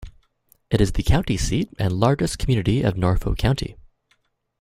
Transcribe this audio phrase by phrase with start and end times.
[0.71, 3.75] It is the county seat and largest community of Norfolk County.